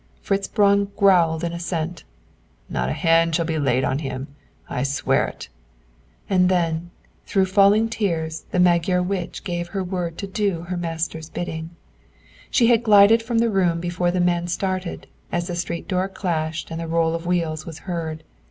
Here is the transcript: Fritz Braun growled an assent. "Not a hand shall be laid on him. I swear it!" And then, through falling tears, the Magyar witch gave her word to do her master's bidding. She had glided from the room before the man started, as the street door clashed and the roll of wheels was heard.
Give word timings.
Fritz 0.19 0.47
Braun 0.47 0.89
growled 0.97 1.43
an 1.43 1.53
assent. 1.53 2.05
"Not 2.67 2.89
a 2.89 2.93
hand 2.93 3.35
shall 3.35 3.45
be 3.45 3.59
laid 3.59 3.83
on 3.83 3.99
him. 3.99 4.29
I 4.67 4.81
swear 4.81 5.27
it!" 5.27 5.47
And 6.27 6.49
then, 6.49 6.89
through 7.27 7.45
falling 7.45 7.87
tears, 7.87 8.45
the 8.49 8.57
Magyar 8.59 9.03
witch 9.03 9.43
gave 9.43 9.67
her 9.67 9.83
word 9.83 10.17
to 10.17 10.25
do 10.25 10.61
her 10.61 10.75
master's 10.75 11.29
bidding. 11.29 11.69
She 12.49 12.65
had 12.65 12.81
glided 12.81 13.21
from 13.21 13.37
the 13.37 13.51
room 13.51 13.79
before 13.79 14.09
the 14.09 14.19
man 14.19 14.47
started, 14.47 15.05
as 15.31 15.45
the 15.45 15.55
street 15.55 15.87
door 15.87 16.07
clashed 16.09 16.71
and 16.71 16.79
the 16.81 16.87
roll 16.87 17.13
of 17.13 17.27
wheels 17.27 17.67
was 17.67 17.77
heard. 17.85 18.23